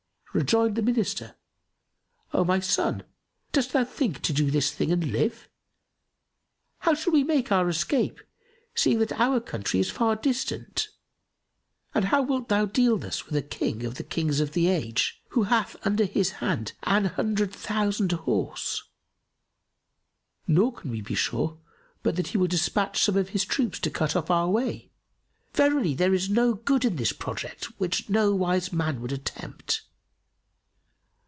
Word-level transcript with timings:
Rejoined 0.33 0.77
the 0.77 0.81
Minister, 0.81 1.35
"O 2.31 2.45
my 2.45 2.61
son, 2.61 3.03
dost 3.51 3.73
thou 3.73 3.83
think 3.83 4.21
to 4.21 4.31
do 4.31 4.49
this 4.49 4.71
thing 4.71 4.89
and 4.89 5.11
live? 5.11 5.49
How 6.77 6.93
shall 6.93 7.11
we 7.11 7.25
make 7.25 7.51
our 7.51 7.67
escape, 7.67 8.21
seeing 8.73 8.99
that 8.99 9.11
our 9.19 9.41
country 9.41 9.81
is 9.81 9.91
far 9.91 10.15
distant, 10.15 10.87
and 11.93 12.05
how 12.05 12.21
wilt 12.21 12.47
thou 12.47 12.65
deal 12.65 12.97
thus 12.97 13.25
with 13.25 13.35
a 13.35 13.41
King 13.41 13.83
of 13.83 13.95
the 13.95 14.05
Kings 14.05 14.39
of 14.39 14.53
the 14.53 14.67
Age, 14.69 15.21
who 15.31 15.43
hath 15.43 15.75
under 15.85 16.05
his 16.05 16.29
hand 16.39 16.71
an 16.83 17.03
hundred 17.03 17.51
thousand 17.53 18.13
horse, 18.13 18.81
nor 20.47 20.71
can 20.71 20.91
we 20.91 21.01
be 21.01 21.13
sure 21.13 21.59
but 22.03 22.15
that 22.15 22.27
he 22.27 22.37
will 22.37 22.47
despatch 22.47 23.03
some 23.03 23.17
of 23.17 23.31
his 23.31 23.43
troops 23.43 23.79
to 23.79 23.89
cut 23.89 24.15
off 24.15 24.31
our 24.31 24.49
way? 24.49 24.93
Verily, 25.51 25.93
there 25.93 26.13
is 26.13 26.29
no 26.29 26.53
good 26.53 26.85
in 26.85 26.95
this 26.95 27.11
project 27.11 27.65
which 27.81 28.09
no 28.09 28.33
wise 28.33 28.71
man 28.71 29.01
would 29.01 29.11
attempt." 29.11 29.81